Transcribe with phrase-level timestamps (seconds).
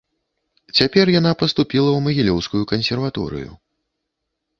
[0.77, 3.51] Цяпер яна паступіла ў магілёўскую кансерваторыю.